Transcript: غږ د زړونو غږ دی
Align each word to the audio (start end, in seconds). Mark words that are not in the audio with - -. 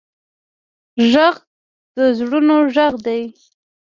غږ 1.11 1.35
د 1.95 1.97
زړونو 2.17 2.55
غږ 2.75 2.93
دی 3.05 3.21